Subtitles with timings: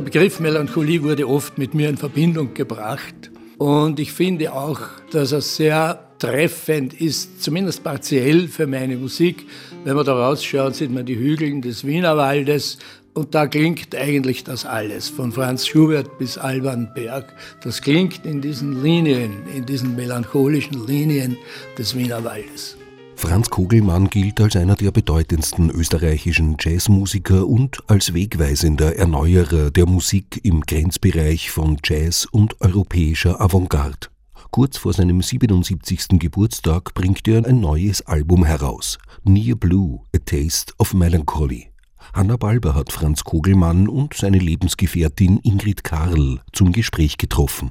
[0.00, 3.30] Der Begriff Melancholie wurde oft mit mir in Verbindung gebracht.
[3.58, 4.80] Und ich finde auch,
[5.10, 9.46] dass er sehr treffend ist, zumindest partiell für meine Musik.
[9.84, 12.78] Wenn man da rausschaut, sieht man die Hügel des Wienerwaldes
[13.14, 17.34] und da klingt eigentlich das alles, von Franz Schubert bis Alban Berg.
[17.62, 21.36] Das klingt in diesen Linien, in diesen melancholischen Linien
[21.76, 22.76] des Wienerwaldes.
[23.16, 30.40] Franz Kugelmann gilt als einer der bedeutendsten österreichischen Jazzmusiker und als wegweisender Erneuerer der Musik
[30.42, 34.08] im Grenzbereich von Jazz und europäischer Avantgarde.
[34.50, 36.18] Kurz vor seinem 77.
[36.18, 41.69] Geburtstag bringt er ein neues Album heraus, Near Blue, A Taste of Melancholy.
[42.12, 47.70] Hanna Balber hat Franz Kogelmann und seine Lebensgefährtin Ingrid Karl zum Gespräch getroffen.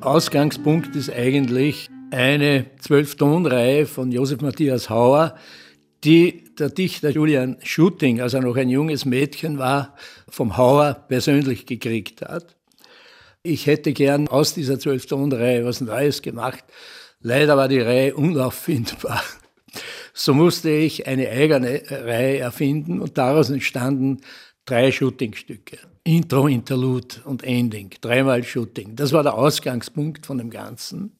[0.00, 5.36] Ausgangspunkt ist eigentlich eine Zwölftonreihe von Josef Matthias Hauer,
[6.02, 9.94] die der Dichter Julian Schutting, als er noch ein junges Mädchen war,
[10.28, 12.56] vom Hauer persönlich gekriegt hat.
[13.42, 16.62] Ich hätte gern aus dieser Zwölftonreihe was Neues gemacht.
[17.20, 19.22] Leider war die Reihe unauffindbar.
[20.12, 24.20] So musste ich eine eigene Reihe erfinden und daraus entstanden
[24.66, 25.78] drei Shootingstücke.
[26.04, 27.90] Intro, Interlude und Ending.
[28.02, 28.96] Dreimal Shooting.
[28.96, 31.16] Das war der Ausgangspunkt von dem Ganzen.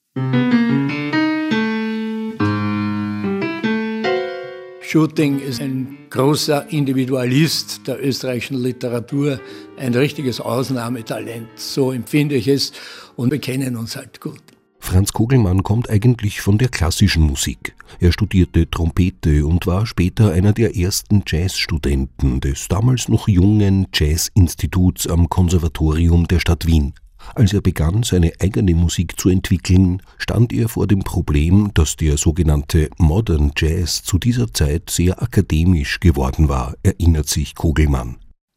[4.90, 9.38] Shooting ist ein großer Individualist der österreichischen Literatur,
[9.78, 11.46] ein richtiges Ausnahmetalent.
[11.54, 12.72] So empfinde ich es
[13.14, 14.42] und wir kennen uns halt gut.
[14.80, 17.76] Franz Kugelmann kommt eigentlich von der klassischen Musik.
[18.00, 25.06] Er studierte Trompete und war später einer der ersten Jazzstudenten des damals noch jungen Jazzinstituts
[25.06, 26.94] am Konservatorium der Stadt Wien.
[27.34, 32.16] Als er begann, seine eigene Musik zu entwickeln, stand er vor dem Problem, dass der
[32.16, 38.16] sogenannte Modern Jazz zu dieser Zeit sehr akademisch geworden war, erinnert sich Kugelmann.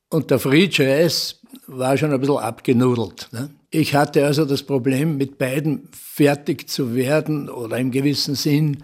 [0.09, 3.29] Und der Free Jazz war schon ein bisschen abgenudelt.
[3.31, 3.49] Ne?
[3.69, 8.83] Ich hatte also das Problem, mit beiden fertig zu werden oder im gewissen Sinn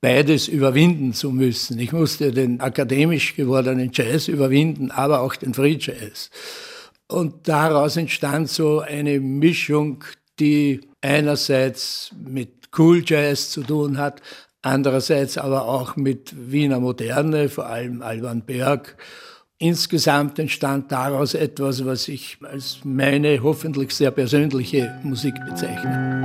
[0.00, 1.78] beides überwinden zu müssen.
[1.80, 6.30] Ich musste den akademisch gewordenen Jazz überwinden, aber auch den Free Jazz.
[7.10, 10.04] Und daraus entstand so eine Mischung,
[10.38, 14.20] die einerseits mit Cool Jazz zu tun hat,
[14.62, 18.96] andererseits aber auch mit Wiener Moderne, vor allem Alban Berg
[19.60, 26.17] Insgesamt entstand daraus etwas, was ich als meine hoffentlich sehr persönliche Musik bezeichne.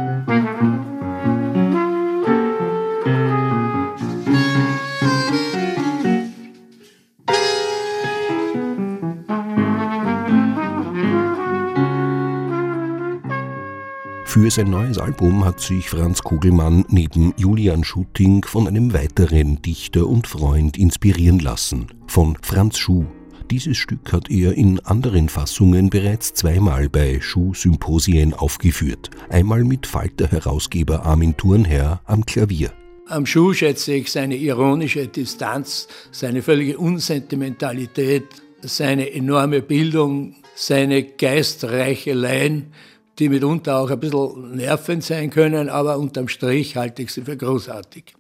[14.34, 20.08] Für sein neues Album hat sich Franz Kugelmann neben Julian Schutting von einem weiteren Dichter
[20.08, 23.06] und Freund inspirieren lassen, von Franz Schuh.
[23.52, 29.12] Dieses Stück hat er in anderen Fassungen bereits zweimal bei Schuh-Symposien aufgeführt.
[29.30, 32.74] Einmal mit Falter-Herausgeber Armin Thurnherr am Klavier.
[33.10, 38.26] Am Schuh schätze ich seine ironische Distanz, seine völlige Unsentimentalität,
[38.64, 42.72] seine enorme Bildung, seine Geistreicheleien,
[43.20, 47.38] die mitunter auch ein bisschen nervend sein können, aber unterm Strich halte ich sie für
[47.38, 48.16] großartig.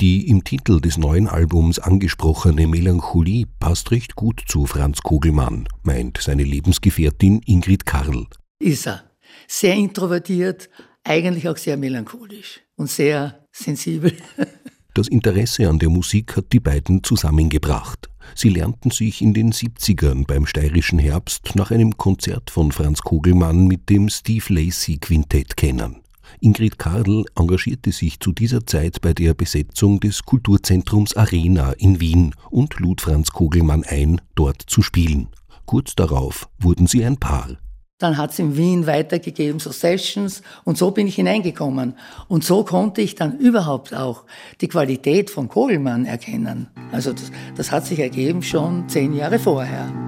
[0.00, 6.18] Die im Titel des neuen Albums angesprochene Melancholie passt recht gut zu Franz Kugelmann, meint
[6.18, 8.26] seine Lebensgefährtin Ingrid Karl.
[8.60, 9.02] Ist er.
[9.48, 10.70] Sehr introvertiert,
[11.02, 14.12] eigentlich auch sehr melancholisch und sehr sensibel.
[14.94, 18.08] Das Interesse an der Musik hat die beiden zusammengebracht.
[18.34, 23.66] Sie lernten sich in den 70ern beim Steirischen Herbst nach einem Konzert von Franz Kugelmann
[23.66, 26.02] mit dem Steve Lacey Quintett kennen.
[26.40, 32.34] Ingrid Kardl engagierte sich zu dieser Zeit bei der Besetzung des Kulturzentrums Arena in Wien
[32.50, 35.28] und lud Franz Kogelmann ein, dort zu spielen.
[35.64, 37.58] Kurz darauf wurden sie ein Paar.
[37.98, 41.94] Dann hat es in Wien weitergegeben, so Sessions, und so bin ich hineingekommen.
[42.28, 44.24] Und so konnte ich dann überhaupt auch
[44.60, 46.68] die Qualität von Kogelmann erkennen.
[46.92, 50.07] Also das, das hat sich ergeben schon zehn Jahre vorher.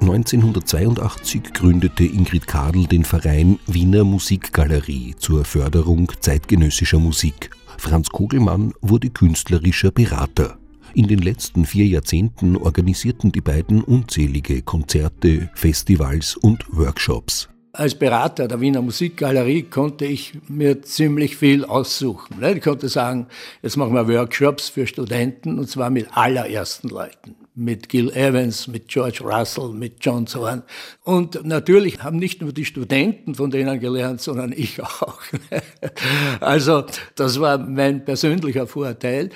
[0.00, 7.50] 1982 gründete Ingrid Kadel den Verein Wiener Musikgalerie zur Förderung zeitgenössischer Musik.
[7.76, 10.56] Franz Kugelmann wurde künstlerischer Berater.
[10.94, 17.50] In den letzten vier Jahrzehnten organisierten die beiden unzählige Konzerte, Festivals und Workshops.
[17.72, 22.40] Als Berater der Wiener Musikgalerie konnte ich mir ziemlich viel aussuchen.
[22.40, 22.54] Ne?
[22.54, 23.26] Ich konnte sagen,
[23.62, 27.36] jetzt machen wir Workshops für Studenten und zwar mit allerersten Leuten.
[27.60, 30.62] Mit Gil Evans, mit George Russell, mit John Zorn.
[31.04, 35.20] Und natürlich haben nicht nur die Studenten von denen gelernt, sondern ich auch.
[36.40, 36.84] Also
[37.16, 39.30] das war mein persönlicher Vorteil.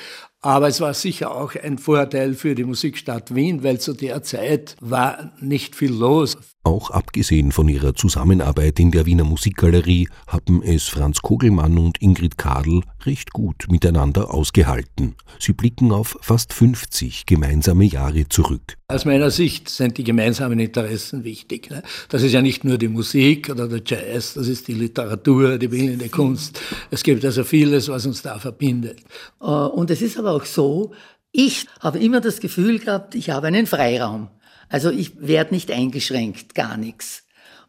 [0.44, 4.76] Aber es war sicher auch ein Vorteil für die Musikstadt Wien, weil zu der Zeit
[4.78, 6.36] war nicht viel los.
[6.64, 12.36] Auch abgesehen von ihrer Zusammenarbeit in der Wiener Musikgalerie haben es Franz Kogelmann und Ingrid
[12.36, 15.14] Kadel recht gut miteinander ausgehalten.
[15.38, 18.76] Sie blicken auf fast 50 gemeinsame Jahre zurück.
[18.88, 21.70] Aus meiner Sicht sind die gemeinsamen Interessen wichtig.
[21.70, 21.82] Ne?
[22.08, 25.68] Das ist ja nicht nur die Musik oder der Jazz, das ist die Literatur, die
[25.68, 26.60] bildende Kunst.
[26.90, 29.00] Es gibt also vieles, was uns da verbindet.
[29.40, 30.92] Äh, und es ist aber auch so,
[31.32, 34.28] ich habe immer das Gefühl gehabt, ich habe einen Freiraum.
[34.68, 37.24] Also ich werde nicht eingeschränkt, gar nichts.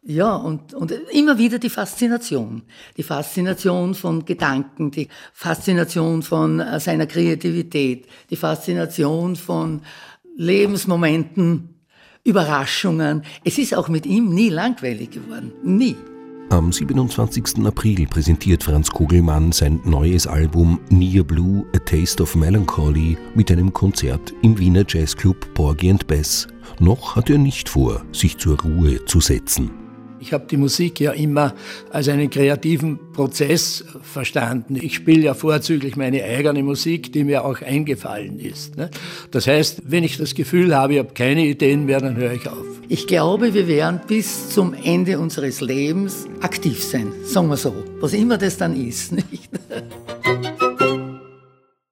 [0.08, 2.62] Ja, und, und immer wieder die Faszination.
[2.96, 9.82] Die Faszination von Gedanken, die Faszination von äh, seiner Kreativität, die Faszination von
[10.38, 11.76] Lebensmomenten,
[12.24, 13.24] Überraschungen.
[13.44, 15.54] Es ist auch mit ihm nie langweilig geworden.
[15.64, 15.96] Nie.
[16.50, 17.66] Am 27.
[17.66, 23.74] April präsentiert Franz Kugelmann sein neues Album Near Blue, A Taste of Melancholy mit einem
[23.74, 26.48] Konzert im Wiener Jazzclub and Bess.
[26.80, 29.85] Noch hat er nicht vor, sich zur Ruhe zu setzen.
[30.20, 31.54] Ich habe die Musik ja immer
[31.92, 34.76] als einen kreativen Prozess verstanden.
[34.76, 38.78] Ich spiele ja vorzüglich meine eigene Musik, die mir auch eingefallen ist.
[38.78, 38.90] Ne?
[39.32, 42.48] Das heißt, wenn ich das Gefühl habe, ich habe keine Ideen mehr, dann höre ich
[42.48, 42.66] auf.
[42.88, 48.14] Ich glaube, wir werden bis zum Ende unseres Lebens aktiv sein, sagen wir so, was
[48.14, 49.12] immer das dann ist.
[49.12, 49.50] Nicht?